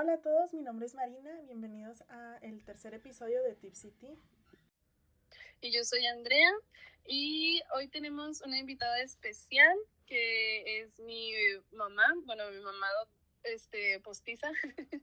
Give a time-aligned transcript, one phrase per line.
[0.00, 4.16] Hola a todos, mi nombre es Marina, bienvenidos a el tercer episodio de Tip City.
[5.60, 6.52] Y yo soy Andrea
[7.04, 9.76] y hoy tenemos una invitada especial
[10.06, 11.32] que es mi
[11.72, 12.86] mamá, bueno, mi mamá
[13.42, 14.52] este, postiza,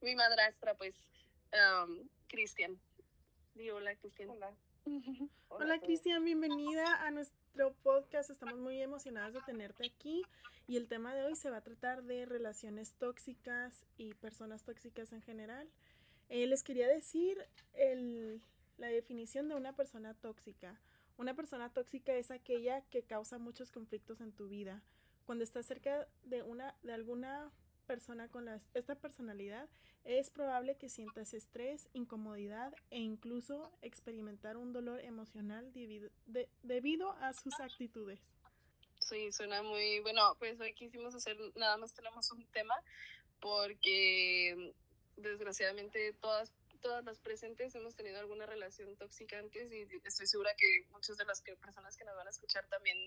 [0.00, 0.96] mi madrastra, pues,
[1.52, 2.80] um, Cristian.
[3.72, 4.28] hola, Cristian.
[4.28, 4.56] Hola.
[5.50, 7.41] Hola, Cristian, bienvenida a nuestro
[7.82, 8.30] podcast.
[8.30, 10.22] Estamos muy emocionadas de tenerte aquí
[10.66, 15.12] y el tema de hoy se va a tratar de relaciones tóxicas y personas tóxicas
[15.12, 15.68] en general.
[16.28, 17.36] Eh, les quería decir
[18.78, 20.80] la definición de una persona tóxica.
[21.18, 24.82] Una persona tóxica es aquella que causa muchos conflictos en tu vida.
[25.26, 27.52] Cuando estás cerca de una de alguna
[27.92, 29.68] persona con esta personalidad,
[30.04, 36.08] es probable que sientas estrés, incomodidad e incluso experimentar un dolor emocional debido,
[36.62, 38.18] debido a sus actitudes.
[38.98, 40.22] Sí, suena muy bueno.
[40.38, 42.74] Pues hoy quisimos hacer, nada más tenemos un tema
[43.40, 44.72] porque
[45.16, 46.50] desgraciadamente todas
[46.80, 51.24] todas las presentes hemos tenido alguna relación tóxica antes y estoy segura que muchas de
[51.26, 52.98] las personas que nos van a escuchar también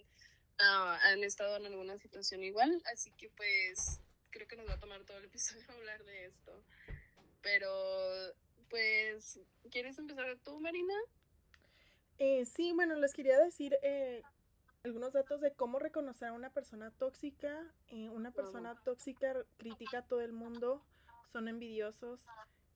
[0.60, 4.00] ah, han estado en alguna situación igual, así que pues
[4.36, 6.52] creo que nos va a tomar todo el episodio hablar de esto.
[7.42, 7.72] Pero,
[8.70, 9.40] pues,
[9.72, 10.94] ¿quieres empezar tú, Marina?
[12.18, 14.24] Eh, sí, bueno, les quería decir eh,
[14.84, 17.64] algunos datos de cómo reconocer a una persona tóxica.
[17.88, 20.84] Eh, una persona tóxica critica a todo el mundo,
[21.32, 22.22] son envidiosos.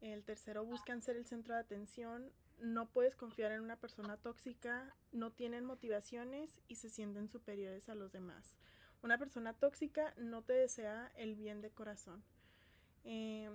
[0.02, 2.32] El tercero, buscan ser el centro de atención.
[2.60, 7.96] No puedes confiar en una persona tóxica, no tienen motivaciones y se sienten superiores a
[7.96, 8.58] los demás.
[9.02, 12.24] Una persona tóxica no te desea el bien de corazón.
[13.04, 13.54] Em,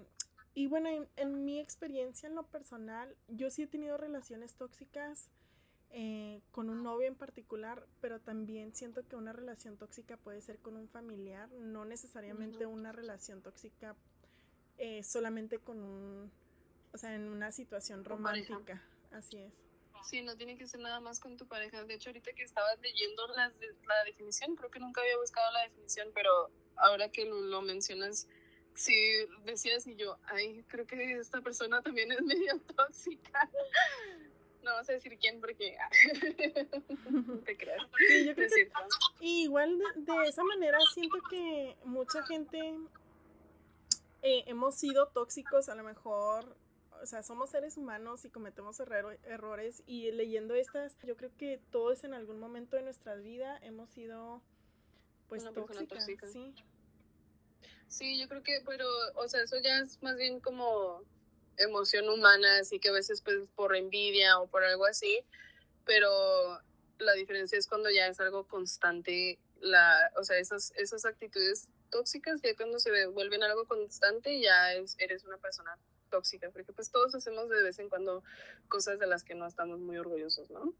[0.55, 5.29] y bueno, en, mi experiencia en lo personal, yo sí he tenido relaciones tóxicas
[5.91, 10.59] eh, con un novio en particular, pero también siento que una relación tóxica puede ser
[10.59, 13.95] con un familiar, no necesariamente una relación tóxica
[14.79, 16.31] eh, solamente con un,
[16.93, 18.83] o sea, en una situación romántica.
[19.13, 19.64] Así es.
[20.05, 21.83] Sí, no tiene que ser nada más con tu pareja.
[21.85, 23.53] De hecho, ahorita que estabas leyendo las
[23.87, 28.29] la definición, creo que nunca había buscado la definición, pero ahora que lo, mencionas,
[28.75, 28.95] sí
[29.45, 33.51] decías y yo, ay, creo que esta persona también es medio tóxica.
[34.63, 35.77] No vas a decir quién porque
[37.47, 37.83] te creas.
[38.09, 38.71] Sí, yo creo que,
[39.21, 42.59] igual de, esa manera siento que mucha gente
[44.23, 46.57] eh, hemos sido tóxicos a lo mejor
[47.05, 52.03] o sea, somos seres humanos y cometemos errores y leyendo estas, yo creo que todos
[52.03, 54.41] en algún momento de nuestra vida hemos sido
[55.29, 56.55] pues tóxicas, sí.
[57.89, 61.03] Sí, yo creo que, pero, o sea, eso ya es más bien como
[61.59, 65.21] emoción humana, así que a veces pues por envidia o por algo así,
[65.85, 66.09] pero
[66.97, 72.41] la diferencia es cuando ya es algo constante, la, o sea, esas, esas actitudes tóxicas
[72.41, 75.79] ya cuando se vuelven algo constante ya es, eres una persona
[76.15, 78.23] tóxica, porque pues todos hacemos de vez en cuando
[78.69, 80.73] cosas de las que no estamos muy orgullosos, ¿no?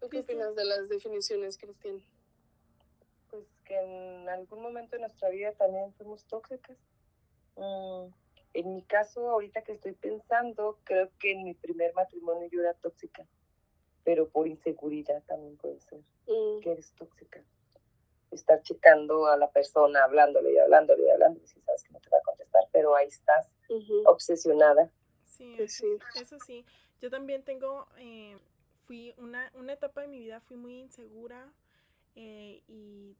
[0.00, 2.02] ¿Tú qué opinas de las definiciones, Cristian?
[3.30, 6.76] Pues que en algún momento de nuestra vida también fuimos tóxicas.
[7.56, 8.08] Mm,
[8.52, 12.74] en mi caso, ahorita que estoy pensando, creo que en mi primer matrimonio yo era
[12.74, 13.26] tóxica,
[14.04, 16.60] pero por inseguridad también puede ser mm.
[16.60, 17.42] que eres tóxica.
[18.30, 22.10] Estar checando a la persona, hablándole y hablándole y hablándole, si sabes que no te
[22.10, 23.48] va a contestar, pero ahí estás
[24.06, 24.90] obsesionada.
[25.24, 26.64] Sí, sí, eso sí.
[27.00, 28.36] Yo también tengo, eh,
[28.86, 31.52] fui una, una etapa de mi vida, fui muy insegura
[32.16, 33.16] eh, y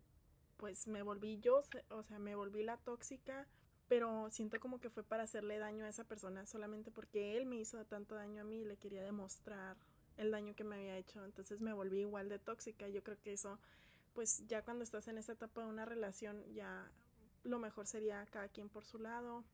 [0.56, 3.46] pues me volví yo, o sea, me volví la tóxica,
[3.86, 7.56] pero siento como que fue para hacerle daño a esa persona solamente porque él me
[7.56, 9.76] hizo tanto daño a mí y le quería demostrar
[10.16, 12.88] el daño que me había hecho, entonces me volví igual de tóxica.
[12.88, 13.60] Yo creo que eso,
[14.12, 16.90] pues ya cuando estás en esa etapa de una relación, ya
[17.44, 19.44] lo mejor sería cada quien por su lado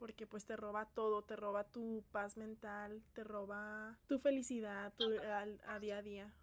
[0.00, 5.04] porque pues te roba todo, te roba tu paz mental, te roba tu felicidad tu,
[5.66, 6.34] a día a día.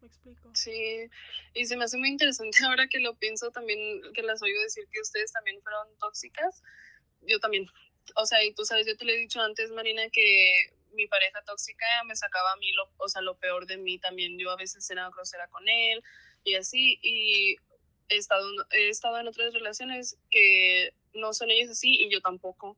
[0.00, 0.48] ¿Me explico?
[0.54, 1.10] Sí,
[1.52, 4.86] y se me hace muy interesante ahora que lo pienso también, que las oigo decir
[4.90, 6.62] que ustedes también fueron tóxicas.
[7.22, 7.66] Yo también.
[8.14, 11.42] O sea, y tú sabes, yo te lo he dicho antes, Marina, que mi pareja
[11.42, 14.38] tóxica me sacaba a mí, lo, o sea, lo peor de mí también.
[14.38, 16.02] Yo a veces era grosera con él
[16.44, 17.56] y así, y
[18.10, 22.76] he estado, he estado en otras relaciones que no son ellos así y yo tampoco.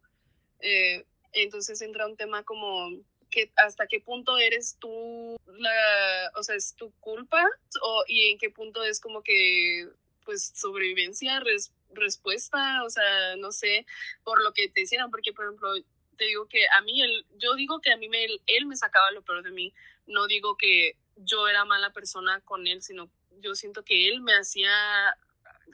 [0.61, 2.90] Eh, entonces entra un tema como
[3.31, 7.44] que hasta qué punto eres tú la, o sea, es tu culpa
[7.81, 9.88] o, y en qué punto es como que
[10.25, 11.43] pues sobrevivencia,
[11.90, 13.87] respuesta, o sea, no sé,
[14.23, 15.75] por lo que te hicieron, porque por ejemplo,
[16.17, 19.11] te digo que a mí, él, yo digo que a mí me, él me sacaba
[19.11, 19.75] lo peor de mí,
[20.06, 24.34] no digo que yo era mala persona con él, sino yo siento que él me
[24.34, 24.70] hacía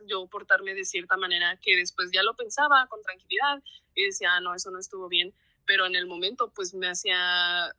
[0.06, 3.62] yo portarme de cierta manera que después ya lo pensaba con tranquilidad
[3.94, 5.34] y decía, ah, no, eso no estuvo bien,
[5.66, 7.74] pero en el momento pues me hacía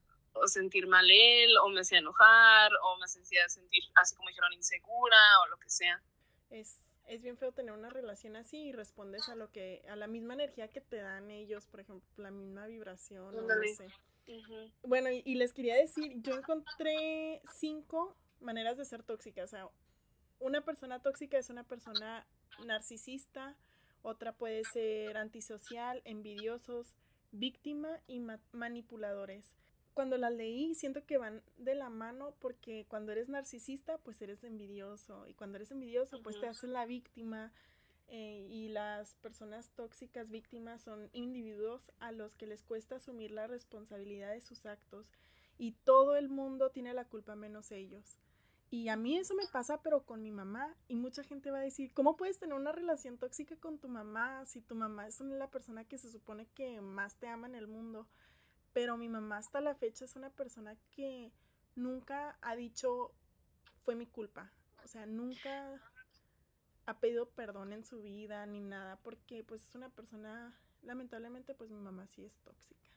[0.46, 5.18] sentir mal él o me hacía enojar o me hacía sentir así como dijeron insegura
[5.44, 6.02] o lo que sea.
[6.50, 10.08] Es, es bien feo tener una relación así y respondes a lo que a la
[10.08, 13.88] misma energía que te dan ellos, por ejemplo, la misma vibración o no sé.
[14.84, 19.70] Bueno, y, y, les quería decir, yo encontré cinco maneras de ser tóxica, o sea,
[20.40, 22.26] una persona tóxica es una persona
[22.66, 23.56] narcisista,
[24.02, 26.96] otra puede ser antisocial, envidiosos,
[27.32, 28.22] víctima y
[28.54, 29.56] manipuladores.
[29.94, 34.44] Cuando las leí siento que van de la mano porque cuando eres narcisista pues eres
[34.44, 37.52] envidioso y cuando eres envidioso pues te haces la víctima
[38.08, 43.48] eh, y las personas tóxicas víctimas son individuos a los que les cuesta asumir la
[43.48, 45.12] responsabilidad de sus actos
[45.58, 48.18] y todo el mundo tiene la culpa menos ellos.
[48.72, 50.76] Y a mí eso me pasa, pero con mi mamá.
[50.88, 54.46] Y mucha gente va a decir, ¿cómo puedes tener una relación tóxica con tu mamá
[54.46, 57.68] si tu mamá es la persona que se supone que más te ama en el
[57.68, 58.08] mundo?
[58.74, 61.32] Pero mi mamá hasta la fecha es una persona que
[61.76, 63.12] nunca ha dicho,
[63.84, 64.52] fue mi culpa.
[64.84, 65.82] O sea, nunca
[66.86, 71.72] ha pedido perdón en su vida ni nada, porque pues es una persona, lamentablemente pues
[71.72, 72.89] mi mamá sí es tóxica.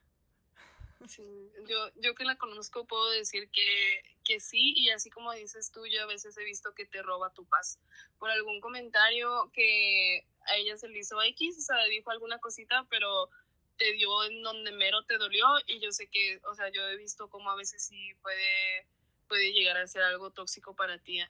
[1.09, 5.71] Sí, yo, yo que la conozco puedo decir que, que sí, y así como dices
[5.71, 7.79] tú, yo a veces he visto que te roba tu paz
[8.19, 12.87] por algún comentario que a ella se le hizo X, o sea, dijo alguna cosita,
[12.91, 13.31] pero
[13.77, 16.97] te dio en donde mero te dolió, y yo sé que, o sea, yo he
[16.97, 18.87] visto cómo a veces sí puede,
[19.29, 21.21] puede llegar a ser algo tóxico para ti,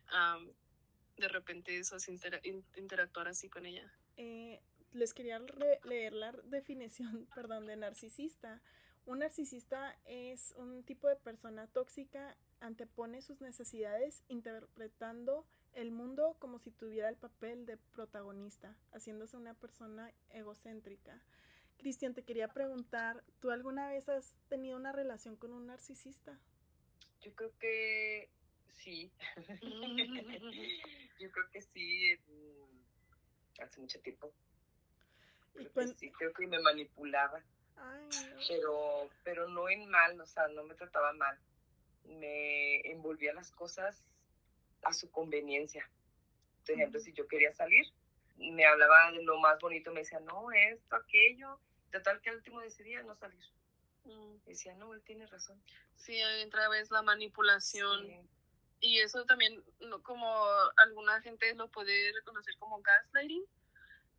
[1.17, 3.91] de repente eso es interactuar así con ella.
[4.17, 4.61] Eh,
[4.93, 5.41] les quería
[5.85, 8.61] leer la definición, perdón, de narcisista.
[9.05, 16.59] Un narcisista es un tipo de persona tóxica, antepone sus necesidades interpretando el mundo como
[16.59, 21.21] si tuviera el papel de protagonista, haciéndose una persona egocéntrica.
[21.79, 26.39] Cristian, te quería preguntar, ¿tú alguna vez has tenido una relación con un narcisista?
[27.23, 28.31] Yo creo que
[28.69, 29.11] sí.
[31.19, 32.17] Yo creo que sí,
[33.61, 34.33] hace mucho tiempo.
[35.55, 37.43] Creo sí, creo que me manipulaba
[38.49, 41.39] pero, pero no en mal, o sea, no me trataba mal.
[42.05, 44.03] Me envolvía las cosas
[44.83, 45.89] a su conveniencia.
[46.67, 47.87] Por ejemplo, si yo quería salir,
[48.37, 51.59] me hablaba de lo más bonito, me decía, no, esto, aquello.
[51.91, 53.45] Total que al último decidía no salir.
[54.05, 54.37] Mm.
[54.47, 55.63] Decía, no, él tiene razón.
[55.97, 58.29] Sí, otra vez la manipulación.
[58.81, 59.63] Y eso también,
[60.03, 60.45] como
[60.77, 63.45] alguna gente lo puede reconocer como gaslighting,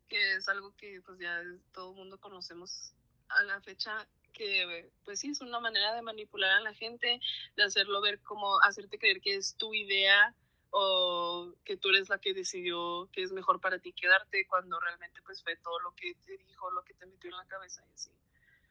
[0.08, 1.42] que es algo que pues ya
[1.72, 2.94] todo el mundo conocemos
[3.28, 7.20] a la fecha que pues sí es una manera de manipular a la gente,
[7.56, 10.34] de hacerlo ver como hacerte creer que es tu idea
[10.70, 15.22] o que tú eres la que decidió que es mejor para ti quedarte cuando realmente
[15.22, 17.94] pues fue todo lo que te dijo, lo que te metió en la cabeza y
[17.94, 18.10] así.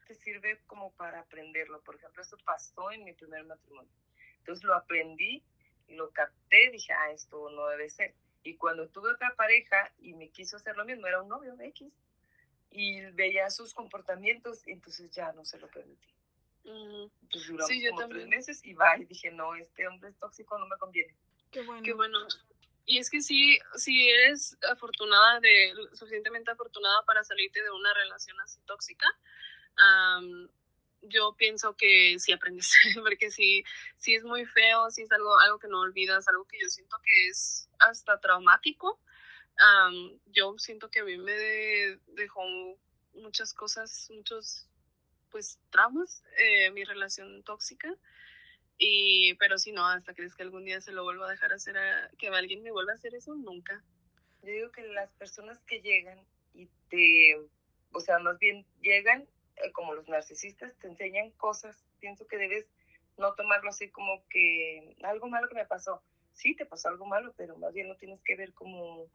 [0.06, 1.80] Te sirve como para aprenderlo.
[1.80, 3.90] Por ejemplo, eso pasó en mi primer matrimonio.
[4.40, 5.42] Entonces lo aprendí,
[5.88, 8.14] lo capté, dije, ah, esto no debe ser.
[8.42, 11.90] Y cuando tuve otra pareja y me quiso hacer lo mismo, era un novio X,
[12.74, 16.08] y veía sus comportamientos, entonces ya no se lo permití.
[16.64, 18.28] Entonces duramos sí, yo como también.
[18.28, 21.14] tres meses y va, y dije, no, este hombre es tóxico, no me conviene.
[21.52, 21.82] Qué bueno.
[21.84, 22.18] Qué bueno.
[22.84, 28.38] Y es que sí, si eres afortunada, de suficientemente afortunada para salirte de una relación
[28.40, 29.06] así tóxica,
[31.02, 33.62] yo pienso que sí aprendes, porque sí,
[33.98, 36.96] sí es muy feo, sí es algo, algo que no olvidas, algo que yo siento
[37.04, 38.98] que es hasta traumático
[40.26, 41.32] yo siento que a mí me
[42.08, 42.42] dejó
[43.14, 44.68] muchas cosas, muchos
[45.30, 47.92] pues traumas, eh, mi relación tóxica.
[48.78, 51.76] Y, pero si no, hasta crees que algún día se lo vuelva a dejar hacer,
[52.18, 53.82] que alguien me vuelva a hacer eso, nunca.
[54.42, 56.20] Yo digo que las personas que llegan
[56.54, 57.36] y te,
[57.92, 62.66] o sea, más bien llegan eh, como los narcisistas, te enseñan cosas, pienso que debes
[63.16, 66.02] no tomarlo así como que algo malo que me pasó.
[66.32, 69.08] Sí, te pasó algo malo, pero más bien no tienes que ver como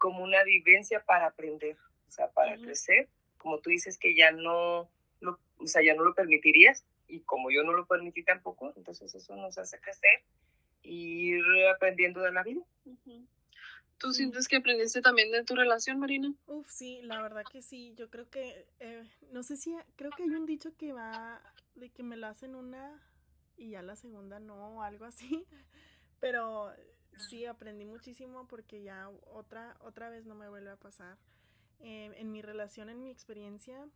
[0.00, 1.76] como una vivencia para aprender,
[2.08, 3.08] o sea, para crecer.
[3.36, 4.90] Como tú dices que ya no,
[5.20, 9.14] lo, o sea, ya no lo permitirías y como yo no lo permití tampoco, entonces
[9.14, 10.22] eso nos hace crecer
[10.82, 12.62] y ir aprendiendo de la vida.
[13.98, 16.32] ¿Tú sientes que aprendiste también de tu relación, Marina?
[16.46, 17.92] Uf, sí, la verdad que sí.
[17.96, 21.42] Yo creo que, eh, no sé si, creo que hay un dicho que va
[21.74, 22.98] de que me la hacen una
[23.58, 25.44] y ya la segunda no, o algo así.
[26.20, 26.72] Pero
[27.20, 31.18] sí, aprendí muchísimo porque ya otra, otra vez no me vuelve a pasar.
[31.80, 33.88] Em, en mi relación, en mi experiencia,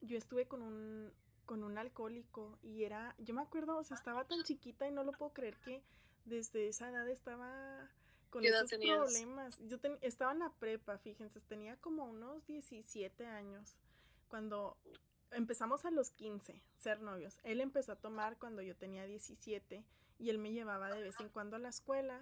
[0.00, 1.12] yo estuve con un,
[1.44, 5.04] con un alcohólico y era, yo me acuerdo, o sea, estaba tan chiquita y no
[5.04, 5.82] lo puedo creer que
[6.24, 7.90] desde esa edad estaba
[8.30, 9.58] con esos problemas.
[9.66, 13.76] Yo estaba en la prepa, fíjense, tenía como unos 17 años
[14.28, 14.76] cuando
[15.30, 17.38] empezamos a los 15 ser novios.
[17.42, 19.84] Él empezó a tomar cuando yo tenía 17
[20.18, 22.20] y él me llevaba de vez en cuando a la escuela.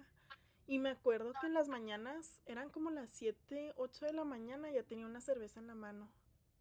[0.67, 4.69] Y me acuerdo que en las mañanas eran como las 7, 8 de la mañana,
[4.69, 6.09] ya tenía una cerveza en la mano.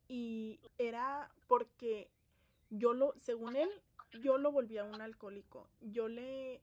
[0.08, 2.08] Y era porque
[2.70, 3.68] yo lo, según él,
[4.22, 5.68] yo lo volvía un alcohólico.
[5.80, 6.62] Yo le,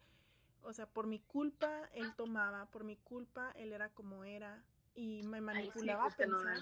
[0.61, 4.63] o sea, por mi culpa él tomaba, por mi culpa él era como era
[4.95, 6.57] y me manipulaba a pensar.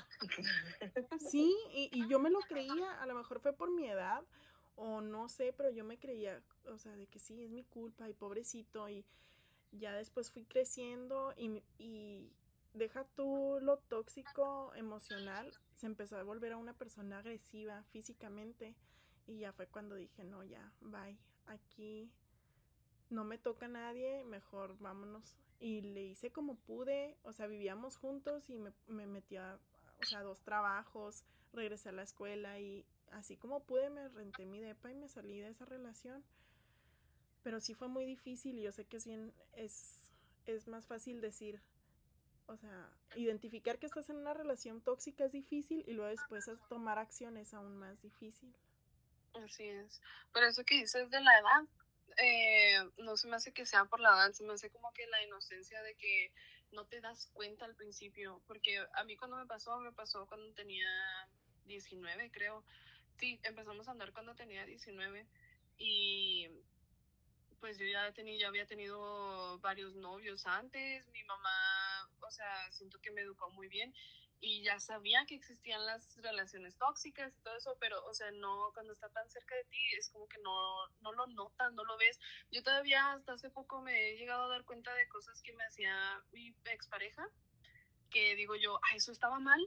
[1.29, 4.23] Sí, y, y, yo me lo creía, a lo mejor fue por mi edad
[4.75, 8.09] o no sé, pero yo me creía, o sea, de que sí, es mi culpa
[8.09, 9.05] y pobrecito y
[9.71, 12.29] ya después fui creciendo y, y
[12.73, 18.75] deja tú lo tóxico emocional, se empezó a volver a una persona agresiva físicamente
[19.27, 22.11] y ya fue cuando dije, no, ya, bye, aquí
[23.09, 25.35] no me toca nadie, mejor vámonos.
[25.59, 29.59] Y le hice como pude, o sea, vivíamos juntos y me, me metí a,
[30.01, 31.23] o sea, dos trabajos,
[31.53, 35.39] regresé a la escuela y así como pude me renté mi depa y me salí
[35.39, 36.23] de esa relación.
[37.43, 39.07] Pero sí fue muy difícil y yo sé que es
[39.53, 40.11] es,
[40.45, 41.61] es más fácil decir,
[42.47, 46.99] o sea, identificar que estás en una relación tóxica es difícil y luego después tomar
[46.99, 48.53] acciones aún más difícil.
[49.33, 50.01] Así es.
[50.33, 51.63] Pero eso que dices de la edad,
[52.17, 55.07] eh, no se me hace que sea por la edad, se me hace como que
[55.07, 56.31] la inocencia de que
[56.71, 60.53] no te das cuenta al principio, porque a mí cuando me pasó, me pasó cuando
[60.53, 60.87] tenía
[61.65, 62.63] 19, creo.
[63.17, 65.27] Sí, empezamos a andar cuando tenía 19
[65.77, 66.47] y
[67.59, 72.99] pues yo ya, tenía, ya había tenido varios novios antes, mi mamá, o sea, siento
[72.99, 73.93] que me educó muy bien
[74.43, 78.71] y ya sabía que existían las relaciones tóxicas y todo eso, pero, o sea, no,
[78.73, 81.95] cuando está tan cerca de ti, es como que no, no lo notas, no lo
[81.97, 82.19] ves.
[82.49, 85.63] Yo todavía hasta hace poco me he llegado a dar cuenta de cosas que me
[85.63, 85.95] hacía
[86.31, 87.29] mi expareja,
[88.09, 89.61] que digo yo, ah, eso estaba mal,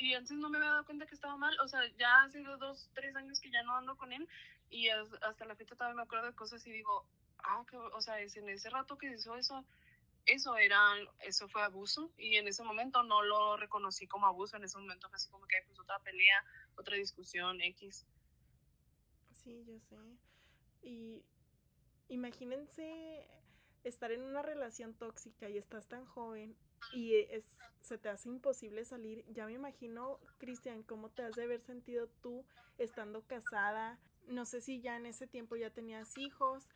[0.00, 2.90] y antes no me había dado cuenta que estaba mal, o sea, ya hace dos,
[2.94, 4.26] tres años que ya no ando con él,
[4.70, 7.06] y hasta la fecha todavía me acuerdo de cosas y digo,
[7.38, 9.64] ah, que, o sea, es en ese rato que hizo eso,
[10.26, 10.78] eso era,
[11.20, 15.08] eso fue abuso y en ese momento no lo reconocí como abuso, en ese momento
[15.08, 16.44] fue así como que pues otra pelea,
[16.76, 18.06] otra discusión X.
[19.42, 19.96] Sí, yo sé.
[20.82, 21.24] Y
[22.08, 23.26] imagínense
[23.82, 26.56] estar en una relación tóxica y estás tan joven
[26.92, 27.44] y es,
[27.80, 29.24] se te hace imposible salir.
[29.28, 32.44] Ya me imagino, Cristian, cómo te has de haber sentido tú
[32.78, 33.98] estando casada.
[34.26, 36.68] No sé si ya en ese tiempo ya tenías hijos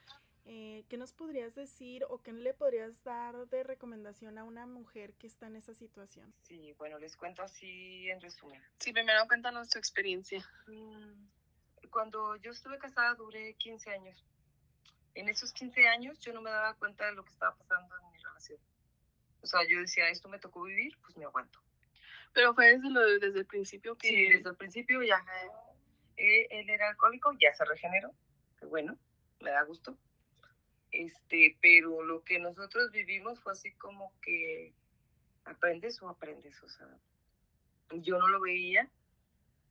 [0.47, 5.15] eh, ¿Qué nos podrías decir o qué le podrías dar de recomendación a una mujer
[5.15, 6.35] que está en esa situación?
[6.43, 8.63] Sí, bueno, les cuento así en resumen.
[8.79, 10.47] Sí, primero cuéntanos tu experiencia.
[10.67, 14.23] Mm, cuando yo estuve casada duré 15 años.
[15.15, 18.11] En esos 15 años yo no me daba cuenta de lo que estaba pasando en
[18.13, 18.59] mi relación.
[19.45, 21.61] O sea, yo decía, esto me tocó vivir, pues me aguanto.
[22.33, 24.09] Pero fue desde, lo, desde el principio que...
[24.09, 25.25] Sí, desde el principio ya.
[26.17, 28.13] Eh, él era alcohólico, ya se regeneró.
[28.63, 28.99] Bueno,
[29.41, 29.97] me da gusto
[30.95, 34.73] este, pero lo que nosotros vivimos fue así como que
[35.45, 36.87] aprendes o aprendes, o sea,
[37.91, 38.89] yo no lo veía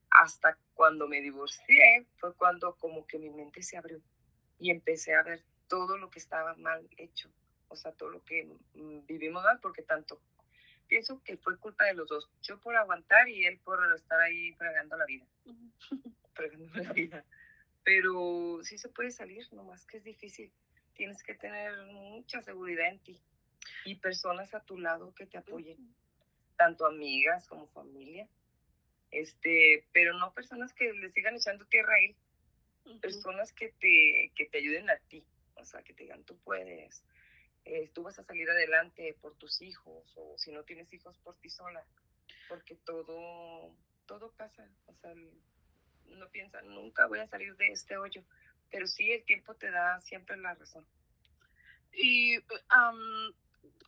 [0.10, 4.02] hasta cuando me divorcié, fue cuando como que mi mente se abrió
[4.60, 7.32] y empecé a ver todo lo que estaba mal hecho,
[7.68, 10.22] o sea, todo lo que mm, vivimos mal, porque tanto
[10.88, 14.54] pienso que fue culpa de los dos, yo por aguantar y él por estar ahí
[14.54, 15.26] fregando la vida,
[16.34, 17.26] fregando la vida,
[17.84, 20.52] pero sí se puede salir, nomás que es difícil.
[20.94, 23.20] Tienes que tener mucha seguridad en ti
[23.86, 25.78] y personas a tu lado que te apoyen,
[26.58, 28.28] tanto amigas como familia,
[29.12, 32.16] este, pero no personas que le sigan echando tierra a él,
[33.02, 37.04] personas que te, que te ayuden a ti, o sea, que te digan, tú puedes,
[37.66, 41.38] eh, tú vas a salir adelante por tus hijos, o si no tienes hijos, por
[41.38, 41.86] ti sola,
[42.50, 45.14] porque todo, todo pasa, o sea,
[46.06, 48.24] no piensa, nunca voy a salir de este hoyo,
[48.70, 50.86] pero sí el tiempo te da siempre la razón.
[51.94, 52.38] Y,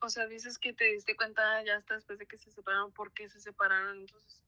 [0.02, 3.12] o sea, dices que te diste cuenta ya hasta después de que se separaron, ¿por
[3.14, 4.02] qué se separaron?
[4.02, 4.42] Entonces,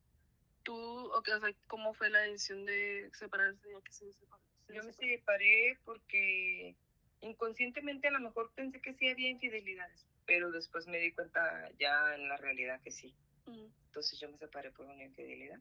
[0.64, 4.48] tú, o sea, ¿cómo fue la decisión de separarse ya que se separaron?
[4.70, 6.76] Yo me separé porque
[7.22, 12.16] inconscientemente a lo mejor pensé que sí había infidelidades, pero después me di cuenta ya
[12.16, 13.16] en la realidad que sí.
[13.48, 15.60] Entonces yo me separé por una infidelidad.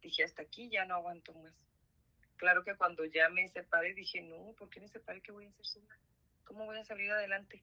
[0.00, 1.54] Dije, hasta aquí ya no aguanto más.
[2.36, 5.20] Claro que cuando ya me separé dije, no, ¿por qué me separé?
[5.20, 5.98] ¿Qué voy a hacer sola?
[6.44, 7.62] ¿Cómo voy a salir adelante?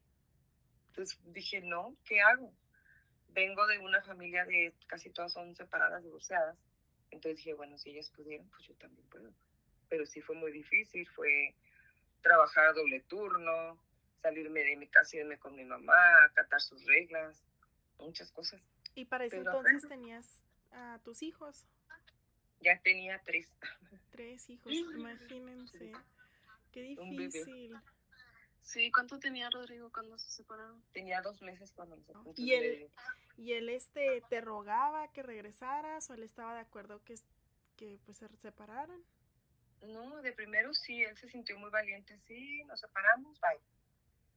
[0.88, 2.54] Entonces dije, no, ¿qué hago?
[3.28, 6.56] Vengo de una familia de casi todas son separadas, divorciadas.
[7.10, 9.32] Entonces dije, bueno, si ellas pudieron, pues yo también puedo.
[9.88, 11.54] Pero sí fue muy difícil, fue
[12.26, 13.78] trabajar doble turno,
[14.20, 17.44] salirme de mi casa, irme con mi mamá, acatar sus reglas,
[17.98, 18.60] muchas cosas.
[18.96, 20.42] ¿Y para ese entonces tenías
[20.72, 21.66] a tus hijos?
[22.60, 23.48] Ya tenía tres.
[24.10, 25.92] Tres hijos, imagínense.
[26.72, 27.76] Qué difícil.
[28.62, 30.82] Sí, ¿cuánto tenía Rodrigo cuando se separaron?
[30.92, 32.32] Tenía dos meses cuando se separaron.
[32.36, 32.90] ¿Y él,
[33.36, 37.14] ¿Y él este, te rogaba que regresaras o él estaba de acuerdo que,
[37.76, 39.04] que pues se separaran?
[39.82, 43.60] No, de primero sí, él se sintió muy valiente, sí, nos separamos, bye.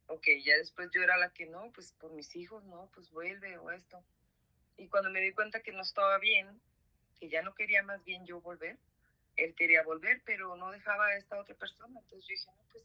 [0.07, 3.57] Ok, ya después yo era la que no, pues por mis hijos, no, pues vuelve
[3.57, 4.03] o esto.
[4.77, 6.59] Y cuando me di cuenta que no estaba bien,
[7.19, 8.77] que ya no quería más bien yo volver,
[9.35, 11.99] él quería volver, pero no dejaba a esta otra persona.
[11.99, 12.83] Entonces yo dije, no, pues,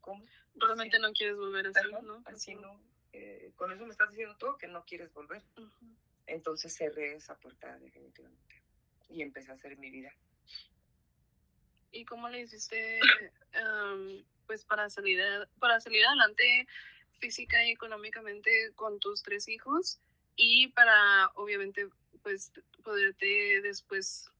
[0.00, 0.24] ¿cómo?
[0.54, 2.22] Realmente no quieres volver así, ¿no?
[2.26, 2.80] Así no.
[3.12, 5.42] Eh, con eso me estás diciendo todo que no quieres volver.
[6.26, 8.62] Entonces cerré esa puerta definitivamente
[9.08, 10.12] y empecé a hacer mi vida.
[11.92, 13.00] ¿Y cómo le hiciste
[14.46, 15.20] pues para salir,
[15.58, 16.66] para salir adelante
[17.18, 20.00] física y económicamente con tus tres hijos
[20.36, 21.88] y para obviamente
[22.22, 24.30] pues poderte después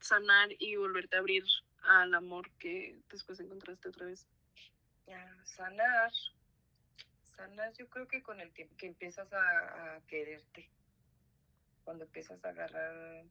[0.00, 1.44] sanar y volverte a abrir
[1.82, 4.26] al amor que después encontraste otra vez?
[5.44, 6.12] sanar,
[7.36, 10.68] sanar yo creo que con el tiempo que empiezas a, quererte,
[11.84, 13.24] cuando empiezas a agarrar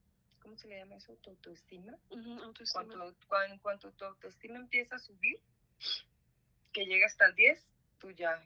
[0.50, 1.16] ¿cómo se le llama eso?
[1.18, 1.96] ¿Tu autoestima?
[2.74, 3.16] Cuando,
[3.62, 5.40] cuando, tu autoestima empieza a subir,
[6.74, 7.68] que llega hasta el 10,
[8.00, 8.44] tú ya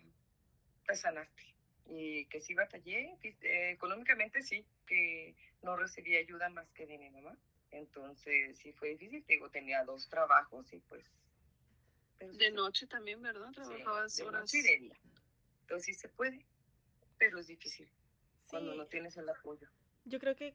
[0.86, 1.56] te sanaste.
[1.86, 7.10] Y que sí batallé, eh, económicamente sí, que no recibí ayuda más que de mi
[7.10, 7.38] mamá.
[7.72, 11.06] Entonces sí fue difícil, digo, tenía dos trabajos y pues...
[12.20, 13.50] de noche también, ¿verdad?
[13.54, 15.00] Trabajabas de Noche y de día.
[15.62, 16.46] Entonces sí se puede,
[17.18, 17.88] pero es difícil
[18.50, 19.70] cuando no tienes el apoyo.
[20.04, 20.54] Yo creo que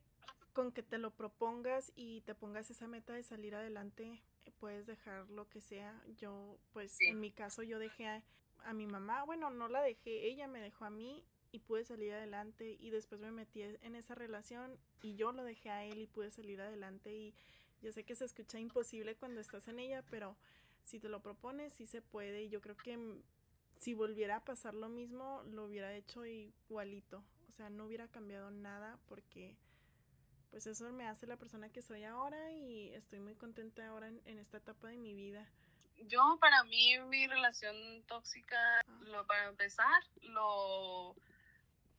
[0.58, 4.88] con que te lo propongas y te pongas esa meta de salir adelante, eh, puedes
[4.88, 6.02] dejar lo que sea.
[6.16, 10.48] Yo, pues en mi caso, yo dejé a, mi mamá, bueno, no la dejé, ella
[10.48, 14.76] me dejó a mí y pude salir adelante y después me metí en esa relación
[15.00, 17.36] y yo lo dejé a él y pude salir adelante y
[17.80, 20.36] yo sé que se escucha imposible cuando estás en ella, pero
[20.82, 22.42] si te lo propones sí se puede.
[22.42, 22.98] Y yo creo que
[23.78, 28.50] si volviera a pasar lo mismo lo hubiera hecho igualito, o sea, no hubiera cambiado
[28.50, 29.56] nada porque
[30.50, 34.38] pues eso me hace la persona que soy ahora y estoy muy contenta ahora en,
[34.38, 35.46] esta etapa de mi vida.
[36.06, 38.82] Yo, para mí, mi relación tóxica, ah.
[39.02, 41.16] lo, para empezar, lo,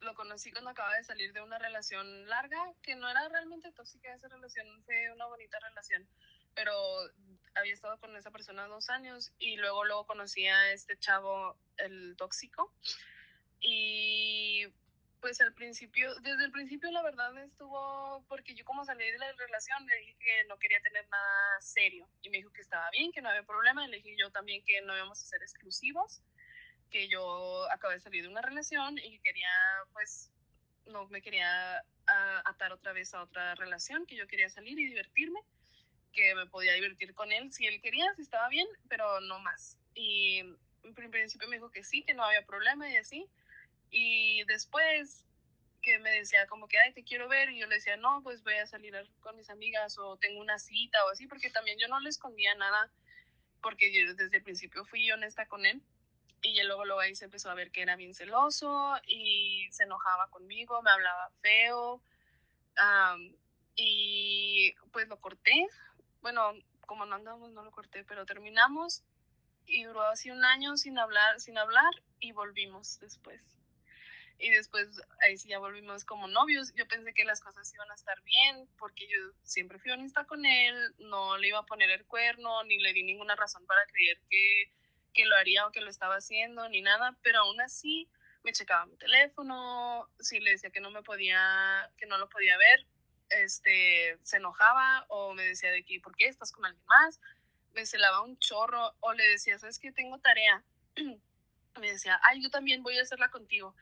[0.02, 4.14] lo conocí cuando acababa de salir de una relación larga, que no era realmente tóxica
[4.14, 6.08] esa relación, fue una bonita relación,
[6.56, 6.72] pero
[7.56, 12.16] había estado con esa persona dos años y luego luego conocí a este chavo, el
[12.18, 12.74] tóxico,
[13.60, 14.66] y
[15.22, 19.32] pues al principio, desde el principio la verdad estuvo, porque yo como salí de la
[19.34, 22.08] relación le dije que no quería tener nada serio.
[22.22, 24.64] Y me dijo que estaba bien, que no había problema, y le dije yo también
[24.66, 26.22] que no íbamos a ser exclusivos,
[26.90, 29.50] que yo acabé de salir de una relación y que quería
[29.94, 30.32] pues
[30.86, 31.84] no me quería
[32.46, 35.40] atar otra vez a otra relación, que yo quería salir y divertirme,
[36.12, 39.78] que me podía divertir con él si él quería, si estaba bien, pero no más.
[39.94, 43.30] Y en principio me dijo que sí, que no había problema y así
[43.92, 45.26] y después
[45.82, 48.44] que me decía como que, ay, te quiero ver, y yo le decía, no, pues
[48.44, 51.88] voy a salir con mis amigas o tengo una cita o así, porque también yo
[51.88, 52.92] no le escondía nada,
[53.62, 55.82] porque yo desde el principio fui honesta con él.
[56.42, 60.30] Y luego, luego ahí se empezó a ver que era bien celoso y se enojaba
[60.30, 62.02] conmigo, me hablaba feo.
[63.76, 65.68] y pues lo corté.
[66.22, 66.54] Bueno,
[66.86, 69.04] como no andamos, no lo corté, pero terminamos
[69.66, 73.59] y duró así un año sin hablar, sin hablar y volvimos después
[74.40, 74.88] y después
[75.22, 76.74] ahí sí ya volvimos como novios.
[76.76, 80.46] Yo pensé que las cosas iban a estar bien porque yo siempre fui honesta con
[80.46, 84.20] él, no le iba a poner el cuerno, ni le di ninguna razón para creer
[84.30, 84.72] que,
[85.14, 88.10] que lo haría o que lo estaba haciendo, ni nada, pero aún así
[88.44, 92.58] me checaba mi teléfono, si le decía que no me podía, que no lo podía
[92.58, 92.86] ver,
[93.30, 97.20] este, se enojaba o me decía de que, ¿por qué estás con alguien más?
[97.74, 100.64] Me celaba un chorro o le decía, ¿sabes que Tengo tarea.
[101.80, 103.76] me decía, ay, yo también voy a hacerla contigo.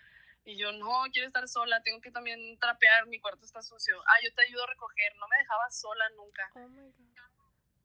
[0.47, 4.01] Y yo, no, quiero estar sola, tengo que también trapear, mi cuarto está sucio.
[4.05, 6.49] Ah, yo te ayudo a recoger, no me dejaba sola nunca.
[6.55, 6.69] Oh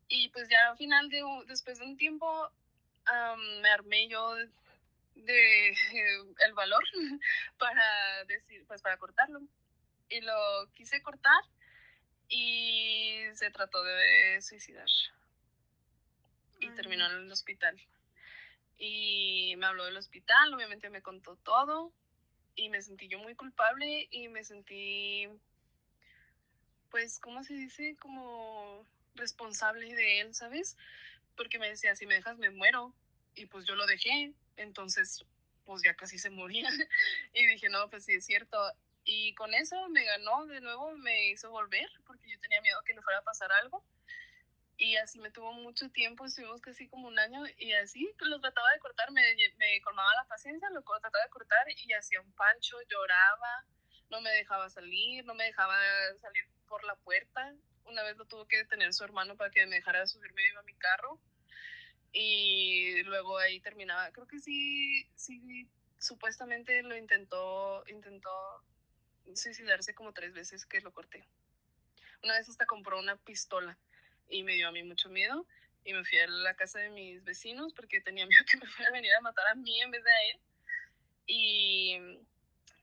[0.07, 2.53] y pues ya al final, de, después de un tiempo,
[3.63, 4.37] me armé yo
[5.17, 5.71] de,
[6.47, 6.85] el valor
[7.59, 9.41] para decir, pues para cortarlo.
[10.09, 11.43] Y lo quise cortar
[12.29, 14.87] y se trató de suicidar.
[16.61, 17.77] Y terminó en el hospital.
[18.79, 21.93] Y me habló del hospital, obviamente me contó todo
[22.55, 25.29] y me sentí yo muy culpable y me sentí,
[26.91, 27.97] pues, ¿cómo se dice?
[28.01, 30.77] Como responsable de él, ¿sabes?
[31.37, 32.95] Porque me decía, si me dejas me muero.
[33.35, 35.25] y pues yo lo dejé, entonces
[35.65, 36.69] pues ya casi se moría
[37.35, 38.59] y dije, no, pues sí es cierto.
[39.05, 42.95] Y con eso me ganó de nuevo, me hizo volver porque yo tenía miedo que
[42.95, 43.85] le fuera a pasar algo.
[44.83, 48.41] Y así me tuvo mucho tiempo, estuvimos casi como un año y así pues, lo
[48.41, 49.23] trataba de cortar, me,
[49.57, 53.65] me colmaba la paciencia, lo trataba de cortar y hacía un pancho, lloraba,
[54.11, 55.77] no me dejaba salir, no me dejaba
[56.21, 57.55] salir por la puerta.
[57.85, 60.75] Una vez lo tuvo que detener su hermano para que me dejara subirme a mi
[60.75, 61.21] carro
[62.11, 64.11] y luego ahí terminaba.
[64.11, 65.69] Creo que sí, sí,
[66.01, 68.33] supuestamente lo intentó, intentó
[69.33, 71.25] suicidarse como tres veces que lo corté.
[72.25, 73.79] Una vez hasta compró una pistola
[74.33, 75.47] y me dio a mí mucho miedo
[75.85, 78.89] y me fui a la casa de mis vecinos porque tenía miedo que me fuera
[78.89, 80.41] a venir a matar a mí en vez de a él.
[81.27, 81.99] Y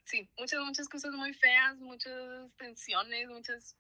[0.05, 3.75] sí, muchas, muchas cosas muy feas, muchas tensiones, muchas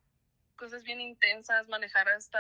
[0.55, 2.39] cosas bien intensas, manejar hasta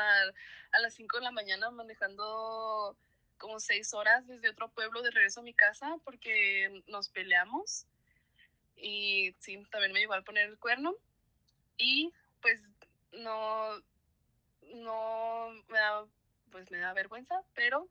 [0.71, 2.97] a las 5 de la mañana manejando
[3.37, 7.85] como 6 horas desde otro pueblo de regreso a mi casa porque nos peleamos.
[8.75, 10.95] Y sí, también me llevó a poner el cuerno.
[11.77, 12.61] Y pues
[13.13, 13.81] no,
[14.75, 16.05] no me da,
[16.51, 17.87] pues me da vergüenza, pero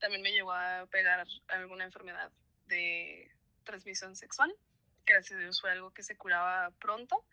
[0.00, 2.30] también me llevó a pegar alguna enfermedad
[2.66, 3.30] de
[3.64, 4.54] transmisión sexual.
[5.06, 7.24] Gracias a Dios fue algo que se curaba pronto,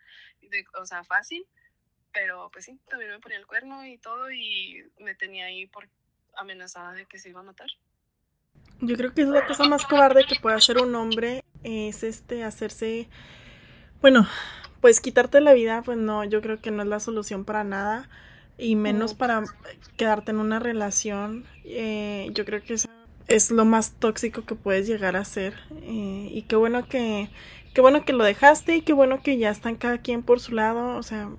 [0.80, 1.46] o sea, fácil
[2.16, 5.88] pero pues sí, también me ponía el cuerno y todo y me tenía ahí por
[6.38, 7.68] amenazada de que se iba a matar.
[8.80, 12.44] Yo creo que es la cosa más cobarde que puede hacer un hombre es este
[12.44, 13.10] hacerse
[14.02, 14.28] bueno,
[14.82, 18.10] pues quitarte la vida, pues no, yo creo que no es la solución para nada
[18.58, 19.44] y menos para
[19.98, 21.46] quedarte en una relación.
[21.64, 22.76] Eh, yo creo que
[23.28, 27.30] es lo más tóxico que puedes llegar a ser eh, y qué bueno que
[27.76, 30.54] qué bueno que lo dejaste y qué bueno que ya están cada quien por su
[30.54, 31.30] lado, o sea,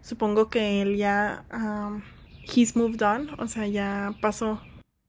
[0.00, 2.02] supongo que él ya, um,
[2.42, 4.60] he's moved on, o sea, ya pasó.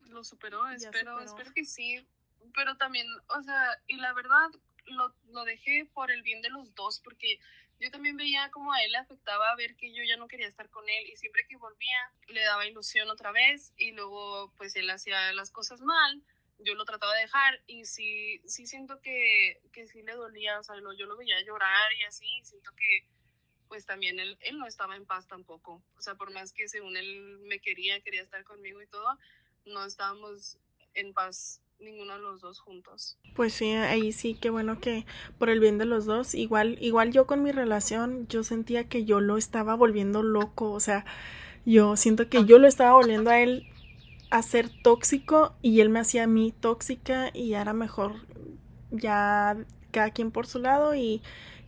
[0.09, 2.05] Lo superó, espero, espero que sí,
[2.53, 4.49] pero también, o sea, y la verdad
[4.87, 7.39] lo, lo dejé por el bien de los dos, porque
[7.79, 10.69] yo también veía como a él le afectaba ver que yo ya no quería estar
[10.69, 14.89] con él y siempre que volvía le daba ilusión otra vez y luego pues él
[14.89, 16.23] hacía las cosas mal,
[16.59, 20.63] yo lo trataba de dejar y sí, sí siento que, que sí le dolía, o
[20.63, 23.05] sea, yo lo veía llorar y así, siento que
[23.67, 25.83] pues también él, él no estaba en paz tampoco.
[25.97, 29.17] O sea, por más que según él me quería, quería estar conmigo y todo,
[29.65, 30.57] no estábamos
[30.93, 33.17] en paz ninguno de los dos juntos.
[33.35, 35.05] Pues sí, ahí sí, qué bueno que
[35.37, 39.05] por el bien de los dos, igual, igual yo con mi relación, yo sentía que
[39.05, 41.05] yo lo estaba volviendo loco, o sea,
[41.65, 43.67] yo siento que yo lo estaba volviendo a él
[44.29, 48.15] a ser tóxico y él me hacía a mí tóxica y era mejor
[48.91, 49.57] ya
[49.91, 51.21] cada quien por su lado y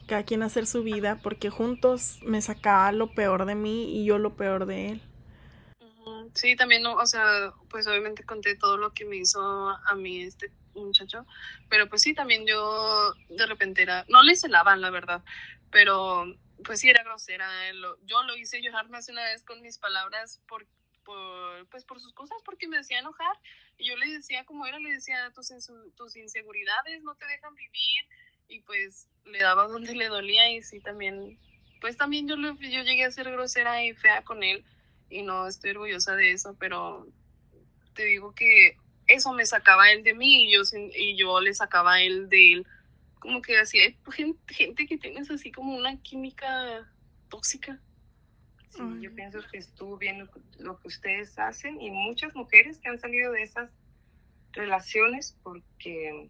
[0.08, 4.18] cada quien hacer su vida, porque juntos me sacaba lo peor de mí y yo
[4.18, 5.02] lo peor de él.
[6.34, 10.52] Sí, también, o sea, pues obviamente conté todo lo que me hizo a mí este
[10.74, 11.26] muchacho,
[11.70, 15.24] pero pues sí, también yo de repente era, no le celaba, la verdad,
[15.72, 16.26] pero
[16.64, 17.48] pues sí era grosera,
[18.04, 20.66] yo lo hice llorar más una vez con mis palabras por,
[21.04, 23.36] por, pues por sus cosas, porque me hacía enojar,
[23.78, 25.52] y yo le decía como era, le decía, tus,
[25.96, 28.06] tus inseguridades no te dejan vivir,
[28.48, 31.40] y pues le daba donde le dolía y sí también,
[31.82, 34.66] pues también yo, yo llegué a ser grosera y fea con él
[35.10, 37.08] y no estoy orgullosa de eso, pero
[37.94, 40.62] te digo que eso me sacaba él de mí y yo,
[40.96, 42.68] y yo le sacaba a él de él.
[43.20, 43.98] Como que así hay
[44.48, 46.90] gente, que tienes así como una química
[47.28, 47.80] tóxica.
[48.70, 53.00] Sí, yo pienso que estuvo bien lo que ustedes hacen y muchas mujeres que han
[53.00, 53.72] salido de esas
[54.52, 56.30] relaciones porque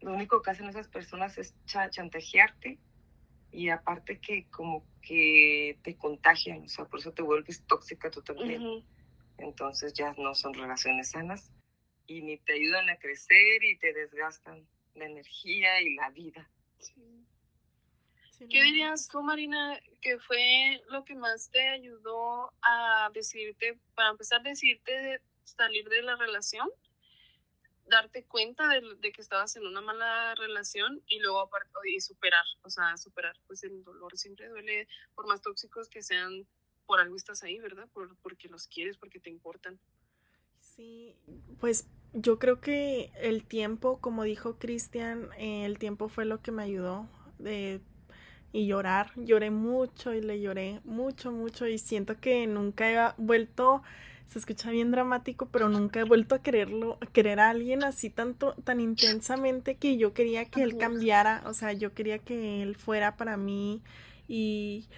[0.00, 2.78] lo único que hacen esas personas es chantajearte
[3.56, 8.20] y aparte que como que te contagian, o sea, por eso te vuelves tóxica tú
[8.20, 8.84] también.
[9.38, 11.50] Entonces ya no son relaciones sanas
[12.06, 16.50] y ni te ayudan a crecer y te desgastan la energía y la vida.
[18.38, 24.40] ¿Qué dirías tú, Marina, que fue lo que más te ayudó a decirte, para empezar
[24.40, 26.68] a decirte salir de la relación?
[27.88, 31.48] Darte cuenta de, que estabas en una mala relación y luego
[31.84, 36.46] y superar, o sea, superar, pues el dolor siempre duele, por más tóxicos que sean,
[36.86, 37.88] por algo estás ahí, ¿verdad?
[37.92, 39.78] Por, porque los quieres, porque te importan.
[40.60, 41.16] Sí,
[41.60, 46.52] pues yo creo que el tiempo, como dijo Cristian, eh, el tiempo fue lo que
[46.52, 47.80] me ayudó de
[48.52, 53.82] y llorar, lloré mucho y le lloré mucho, mucho y siento que nunca he vuelto
[54.28, 58.10] se escucha bien dramático, pero nunca he vuelto a quererlo, a querer a alguien así
[58.10, 62.76] tanto, tan intensamente que yo quería que él cambiara, o sea, yo quería que él
[62.76, 63.82] fuera para mí
[64.28, 64.88] y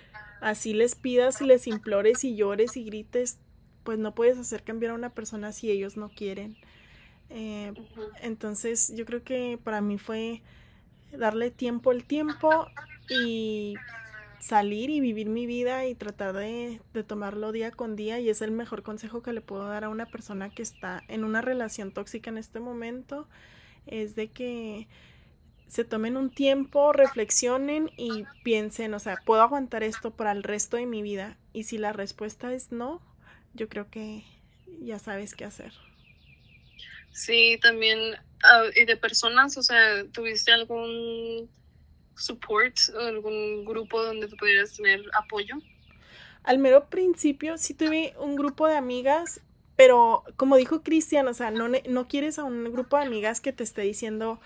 [0.41, 3.39] así les pidas y les implores y llores y grites,
[3.85, 6.57] pues no puedes hacer cambiar a una persona si ellos no quieren.
[7.31, 7.75] Eh,
[8.23, 10.43] entonces yo creo que para mí fue
[11.13, 12.67] darle tiempo al tiempo
[13.11, 13.75] y
[14.41, 18.41] salir y vivir mi vida y tratar de, de, tomarlo día con día y es
[18.41, 21.93] el mejor consejo que le puedo dar a una persona que está en una relación
[21.93, 23.29] tóxica en este momento
[23.89, 24.87] es de que
[25.67, 30.77] se tomen un tiempo, reflexionen y piensen, o sea, ¿puedo aguantar esto para el resto
[30.79, 31.37] de mi vida?
[31.53, 33.03] Y si la respuesta es no,
[33.55, 34.25] yo creo que
[34.81, 35.73] ya sabes qué hacer.
[37.13, 37.99] Sí, también,
[38.45, 41.51] ah, y de personas, o sea, ¿tuviste algún
[42.19, 45.57] support, algún grupo donde pudieras tener apoyo?
[46.43, 49.41] Al mero principio sí tuve un grupo de amigas,
[49.77, 53.53] pero como dijo Cristian, o sea, no, no quieres a un grupo de amigas que
[53.53, 54.41] te esté diciendo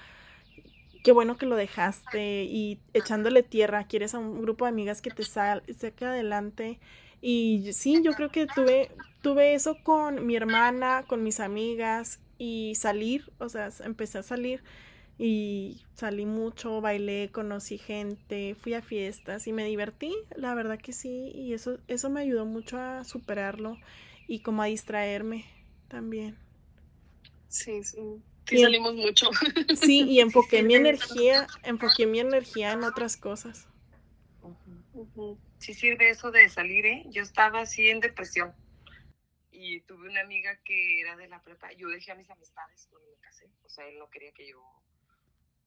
[1.03, 5.11] qué bueno que lo dejaste y echándole tierra, quieres a un grupo de amigas que
[5.11, 6.79] te saque adelante.
[7.21, 12.75] Y sí, yo creo que tuve, tuve eso con mi hermana, con mis amigas y
[12.75, 14.63] salir, o sea, empecé a salir
[15.25, 20.93] y salí mucho, bailé, conocí gente, fui a fiestas y me divertí, la verdad que
[20.93, 23.79] sí, y eso, eso me ayudó mucho a superarlo
[24.27, 25.45] y como a distraerme
[25.87, 26.37] también.
[27.47, 28.01] Sí, sí.
[28.49, 29.31] Sí, salimos mucho.
[29.77, 33.69] Sí, y enfoqué mi energía, enfoqué mi energía en otras cosas.
[35.59, 37.05] Sí sirve eso de salir, ¿eh?
[37.11, 38.53] Yo estaba así en depresión
[39.53, 41.73] y tuve una amiga que era de la prepa.
[41.75, 44.61] Yo dejé a mis amistades cuando me casé, o sea, él no quería que yo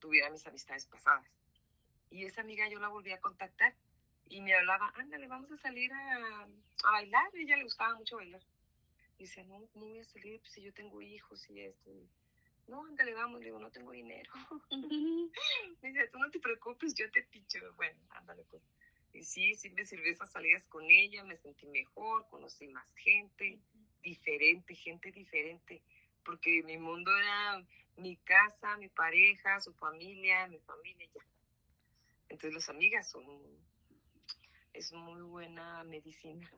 [0.06, 1.26] tuviera mis amistades pasadas.
[2.10, 3.74] Y esa amiga yo la volví a contactar
[4.28, 6.46] y me hablaba, ándale, vamos a salir a,
[6.84, 7.26] a bailar.
[7.26, 8.40] A ella le gustaba mucho bailar.
[9.18, 11.90] Y dice, no, ¿cómo voy a salir pues, si yo tengo hijos y esto?
[12.68, 13.40] no, ándale, vamos.
[13.40, 14.30] Le digo, no tengo dinero.
[15.82, 17.58] dice, tú no te preocupes, yo te picho.
[17.74, 18.62] Bueno, ándale, pues.
[19.12, 23.58] Y sí, sí me sirvió esas salidas con ella, me sentí mejor, conocí más gente,
[24.02, 25.82] diferente, gente diferente,
[26.22, 27.66] porque mi mundo era
[27.96, 31.22] mi casa, mi pareja, su familia, mi familia, ya.
[32.28, 33.24] Entonces las amigas son,
[34.72, 36.50] es muy buena medicina.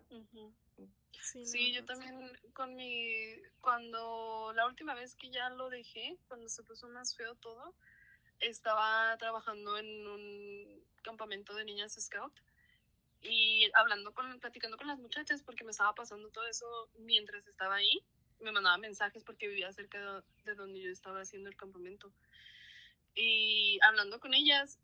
[1.20, 2.14] Sí, yo también
[2.52, 7.34] con mi, cuando la última vez que ya lo dejé, cuando se puso más feo
[7.36, 7.74] todo,
[8.40, 12.32] estaba trabajando en un campamento de niñas scout
[13.20, 16.66] y hablando con, platicando con las muchachas porque me estaba pasando todo eso
[16.98, 18.04] mientras estaba ahí.
[18.40, 22.12] Me mandaba mensajes porque vivía cerca de, donde yo estaba haciendo el campamento.
[23.14, 24.78] Y hablando con ellas,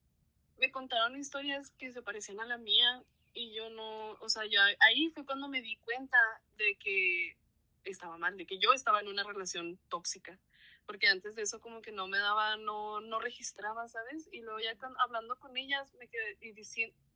[0.59, 4.65] me contaron historias que se parecían a la mía y yo no, o sea, ya
[4.81, 6.19] ahí fue cuando me di cuenta
[6.57, 7.37] de que
[7.85, 10.39] estaba mal, de que yo estaba en una relación tóxica,
[10.87, 14.29] porque antes de eso como que no me daba, no, no registraba, ¿sabes?
[14.33, 16.53] Y luego ya hablando con ellas me quedé y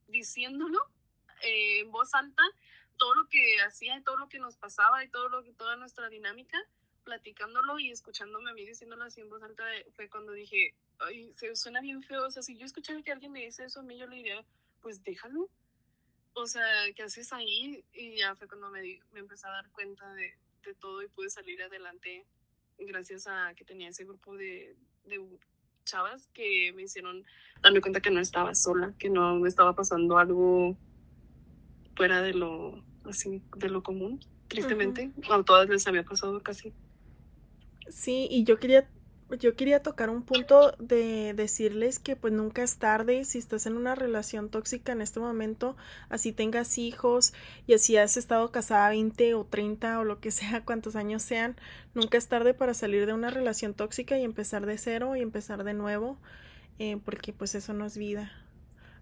[0.07, 0.79] diciéndolo,
[1.41, 2.43] eh, en voz alta
[2.99, 5.75] todo lo que hacía y todo lo que nos pasaba y todo lo que toda
[5.77, 6.57] nuestra dinámica
[7.03, 9.63] platicándolo y escuchándome a mí diciéndolo así en voz alta
[9.95, 13.31] fue cuando dije ay se suena bien feo o sea si yo escuchara que alguien
[13.31, 14.45] me dice eso a mí yo le diría
[14.81, 15.49] pues déjalo
[16.33, 16.63] o sea
[16.95, 17.83] ¿qué haces ahí?
[17.93, 21.29] y ya fue cuando me, me empecé a dar cuenta de, de, todo y pude
[21.29, 22.25] salir adelante
[22.77, 25.19] gracias a que tenía ese grupo de, de
[25.85, 27.25] chavas que me hicieron
[27.61, 30.77] darme cuenta que no estaba sola que no me estaba pasando algo
[31.95, 35.11] fuera de lo, así, de lo común, tristemente.
[35.29, 36.73] A todas les había pasado casi.
[37.89, 38.87] Sí, y yo quería
[39.37, 43.77] yo quería tocar un punto de decirles que pues nunca es tarde si estás en
[43.77, 45.77] una relación tóxica en este momento,
[46.09, 47.33] así tengas hijos
[47.67, 51.55] y así has estado casada 20 o 30 o lo que sea, cuantos años sean,
[51.93, 55.63] nunca es tarde para salir de una relación tóxica y empezar de cero y empezar
[55.63, 56.17] de nuevo,
[56.79, 58.31] eh, porque pues eso no es vida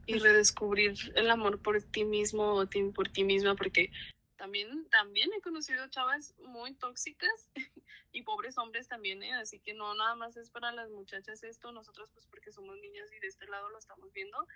[0.08, 3.92] y redescubrir el amor por ti mismo o por ti misma, porque
[4.38, 7.50] también, también he conocido chavas muy tóxicas
[8.14, 9.34] y pobres hombres también, ¿eh?
[9.34, 13.12] así que no nada más es para las muchachas esto, nosotros pues porque somos niñas
[13.12, 14.48] y de este lado lo estamos viendo,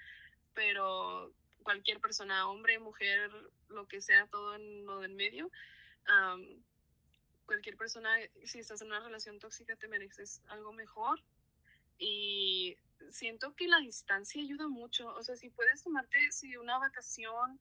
[0.53, 1.33] pero
[1.63, 3.29] cualquier persona, hombre, mujer,
[3.69, 5.51] lo que sea, todo en lo del medio,
[7.45, 8.09] cualquier persona,
[8.45, 11.21] si estás en una relación tóxica, te mereces algo mejor
[11.97, 12.77] y
[13.09, 15.13] siento que la distancia ayuda mucho.
[15.15, 17.59] O sea, si puedes tomarte si una vacación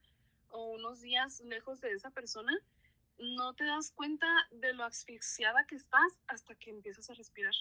[0.49, 2.53] o unos días lejos de esa persona,
[3.19, 7.55] no te das cuenta de lo asfixiada que estás hasta que empiezas a respirar.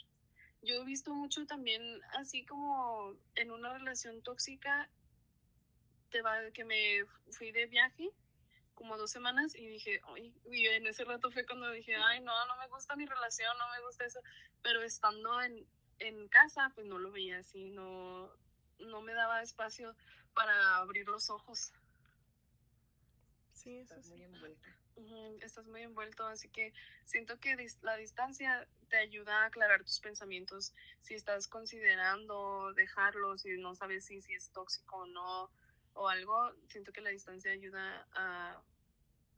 [0.62, 1.82] Yo he visto mucho también,
[2.18, 4.90] así como en una relación tóxica,
[6.10, 8.10] te va, que me fui de viaje
[8.74, 12.34] como dos semanas y dije, ay, y en ese rato fue cuando dije, ay, no,
[12.48, 14.22] no me gusta mi relación, no me gusta eso,
[14.62, 15.68] pero estando en,
[16.00, 18.30] en casa, pues no lo veía así, no,
[18.80, 19.96] no me daba espacio
[20.34, 21.74] para abrir los ojos.
[23.54, 24.14] Sí, eso estás sí.
[24.14, 24.76] muy envuelta.
[24.96, 26.74] Ujú, Estás muy envuelto, así que
[27.06, 30.74] siento que dis- la distancia te ayuda a aclarar tus pensamientos.
[31.02, 35.52] Si estás considerando dejarlo, si no sabes si, si es tóxico o no,
[35.94, 38.62] o algo, siento que la distancia ayuda a,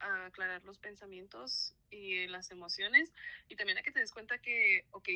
[0.00, 3.12] a aclarar los pensamientos y las emociones.
[3.48, 5.08] Y también a que te des cuenta que, ok,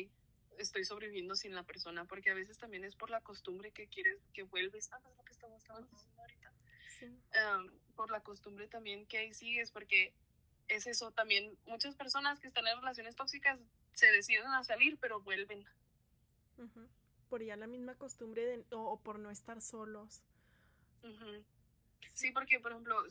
[0.57, 4.19] estoy sobreviviendo sin la persona, porque a veces también es por la costumbre que quieres,
[4.33, 4.89] que vuelves.
[4.91, 6.53] Ah, es lo que estamos diciendo ahorita
[6.99, 7.05] Sí.
[7.05, 10.13] um, por la costumbre también que ahí sigues, porque
[10.67, 13.59] es eso también, muchas personas que están en relaciones tóxicas
[13.93, 15.65] se deciden a salir, pero vuelven.
[17.29, 20.23] Por ya la misma costumbre de, o, o por no estar solos.
[22.13, 23.03] Sí, porque por ejemplo,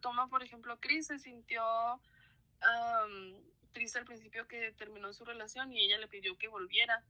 [0.00, 5.84] toma por ejemplo, Chris se sintió um, triste al principio que terminó su relación y
[5.84, 7.04] ella le pidió que volviera,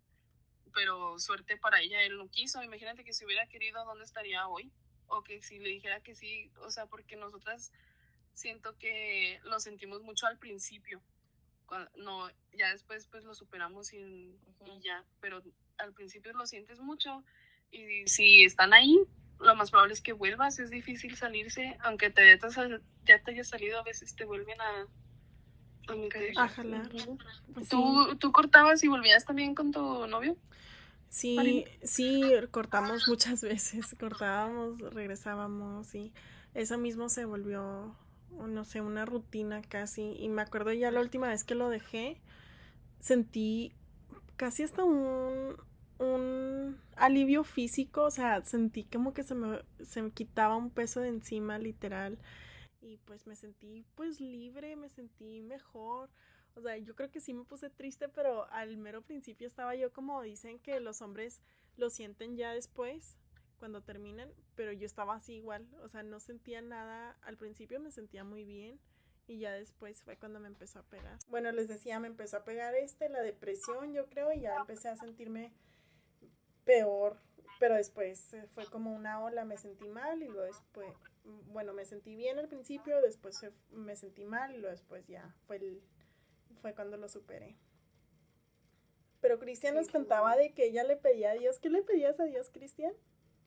[0.75, 2.63] pero suerte para ella, él no quiso.
[2.63, 4.71] Imagínate que si hubiera querido, ¿dónde estaría hoy?
[5.07, 7.73] O que si le dijera que sí, o sea, porque nosotras
[8.35, 11.03] siento que lo sentimos mucho al principio.
[11.97, 14.81] No, ya después pues lo superamos y, y Ujú.
[14.81, 15.43] ya, pero
[15.77, 17.23] al principio lo sientes mucho
[17.71, 18.99] y si están ahí,
[19.39, 23.33] lo más probable es que vuelvas, es difícil salirse, aunque te hayas sal- ya te
[23.33, 24.87] hayas salido, a veces te vuelven a,
[27.55, 27.77] Pues sí.
[27.77, 30.37] ¿Tú, ¿Tú cortabas y volvías también con tu novio?
[31.11, 36.13] Sí, sí, cortamos muchas veces, cortábamos, regresábamos y
[36.55, 37.95] eso mismo se volvió,
[38.31, 40.13] no sé, una rutina casi.
[40.19, 42.21] Y me acuerdo ya la última vez que lo dejé,
[43.01, 43.73] sentí
[44.37, 45.57] casi hasta un,
[45.99, 51.01] un alivio físico, o sea, sentí como que se me, se me quitaba un peso
[51.01, 52.19] de encima, literal.
[52.89, 56.11] Y pues me sentí pues libre, me sentí mejor.
[56.55, 59.93] O sea, yo creo que sí me puse triste, pero al mero principio estaba yo
[59.93, 61.41] como dicen que los hombres
[61.77, 63.17] lo sienten ya después,
[63.59, 67.91] cuando terminan, pero yo estaba así igual, o sea, no sentía nada, al principio me
[67.91, 68.81] sentía muy bien
[69.27, 71.19] y ya después fue cuando me empezó a pegar.
[71.29, 74.89] Bueno, les decía, me empezó a pegar este, la depresión, yo creo, y ya empecé
[74.89, 75.53] a sentirme
[76.65, 77.19] peor,
[77.61, 80.95] pero después eh, fue como una ola, me sentí mal y luego después,
[81.47, 85.35] bueno, me sentí bien al principio, después se- me sentí mal y luego después ya
[85.47, 85.81] fue el,
[86.61, 87.57] fue cuando lo superé.
[89.21, 91.59] Pero Cristian nos contaba de que ella le pedía a Dios.
[91.59, 92.93] ¿Qué le pedías a Dios, Cristian?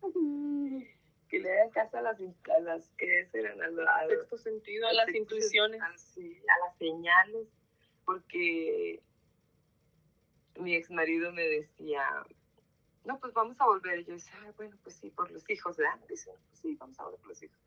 [1.29, 3.67] Que le hagan caso a las, a las que eran a,
[4.01, 5.81] a- Sexto sentido, a las sexto intuiciones.
[5.81, 7.47] a- sí, a las señales,
[8.03, 9.01] porque
[10.59, 12.03] mi ex marido me decía,
[13.05, 13.99] no, pues vamos a volver.
[13.99, 15.97] Y yo decía, "Ah, bueno, pues sí, por los hijos, ¿verdad?
[16.09, 17.60] Dice, pues sí, vamos a volver por los hijos.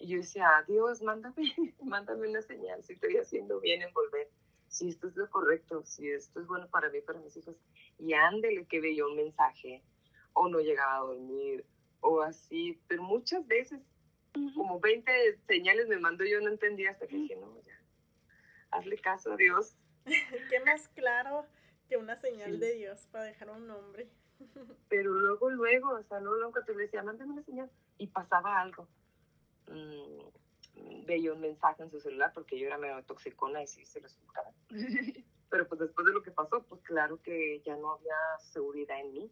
[0.00, 1.36] Y yo decía, Dios, mándame,
[1.84, 4.28] mándame una señal, si estoy haciendo bien en volver,
[4.66, 7.54] si esto es lo correcto, si esto es bueno para mí, para mis hijos.
[7.98, 9.82] Y ándele que veía un mensaje,
[10.32, 11.66] o no llegaba a dormir,
[12.00, 13.82] o así, pero muchas veces
[14.54, 17.78] como 20 señales me mandó, yo no entendía hasta que dije, no, ya,
[18.70, 19.76] hazle caso a Dios.
[20.50, 21.44] ¿Qué más claro
[21.88, 22.58] que una señal Sí.
[22.58, 24.08] de Dios para dejar un nombre?
[24.88, 28.60] Pero luego, luego, o sea, luego, luego que te decía, mándame una señal, y pasaba
[28.60, 28.88] algo.
[29.70, 34.00] Mm, veía un mensaje en su celular, porque yo era medio toxicona y sí se
[34.00, 34.52] lo explicaba.
[35.50, 38.16] Pero pues después de lo que pasó, pues claro que ya no había
[38.52, 39.30] seguridad en mí.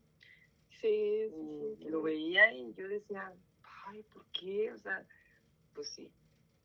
[0.70, 1.88] Sí, sí, sí.
[1.88, 3.32] lo veía y yo decía,
[3.86, 4.72] ay, ¿por qué?
[4.72, 5.06] O sea,
[5.74, 6.10] pues sí,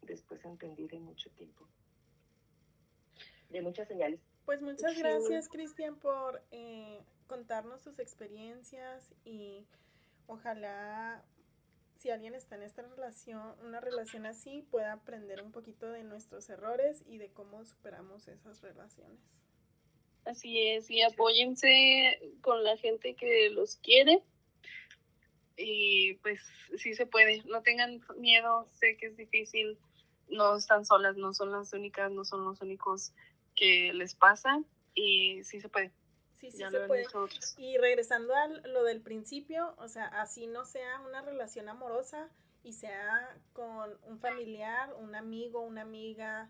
[0.02, 1.68] después entendí de mucho tiempo.
[3.50, 4.20] De muchas señales.
[4.46, 9.66] Pues muchas gracias, Cristian, por eh, contarnos tus experiencias y
[10.28, 11.24] ojalá
[11.96, 16.50] si alguien está en esta relación, una relación así, pueda aprender un poquito de nuestros
[16.50, 19.20] errores y de cómo superamos esas relaciones.
[20.26, 24.24] Así es, y apóyense con la gente que los quiere.
[25.56, 26.42] Y pues
[26.78, 29.78] sí se puede, no tengan miedo, sé que es difícil,
[30.30, 33.14] no están solas, no son las únicas, no son los únicos
[33.56, 34.62] que les pasa
[34.96, 35.92] y sí se puede,
[36.50, 37.04] Sí, sí ya se lo han puede.
[37.04, 37.58] hecho otros.
[37.58, 42.30] Y regresando a lo del principio, o sea, así no sea una relación amorosa
[42.64, 46.50] y sea con un familiar, un amigo, una amiga,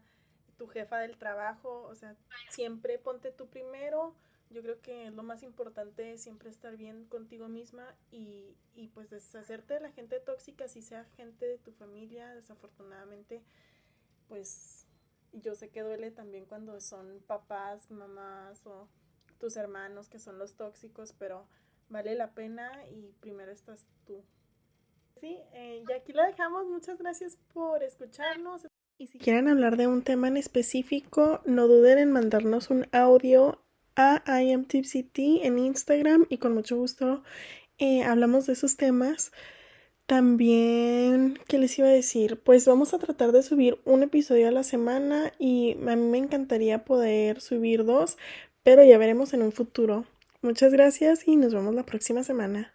[0.58, 2.16] tu jefa del trabajo, o sea,
[2.50, 4.16] siempre ponte tú primero.
[4.50, 9.10] Yo creo que lo más importante es siempre estar bien contigo misma y, y pues
[9.10, 13.44] deshacerte de la gente tóxica, si sea gente de tu familia, desafortunadamente,
[14.28, 14.88] pues
[15.32, 18.88] yo sé que duele también cuando son papás, mamás o
[19.44, 21.46] tus hermanos que son los tóxicos, pero
[21.90, 24.24] vale la pena y primero estás tú.
[25.20, 26.66] Sí, eh, y aquí la dejamos.
[26.68, 28.66] Muchas gracias por escucharnos.
[28.98, 33.62] Y si quieren hablar de un tema en específico, no duden en mandarnos un audio
[33.98, 37.22] a IamTipsyT en Instagram y con mucho gusto
[37.80, 39.34] eh, hablamos de esos temas.
[40.06, 42.40] También, ¿qué les iba a decir?
[42.40, 46.18] Pues vamos a tratar de subir un episodio a la semana y a mí me
[46.18, 48.18] encantaría poder subir dos,
[48.64, 50.06] pero ya veremos en un futuro.
[50.42, 52.74] Muchas gracias y nos vemos la próxima semana.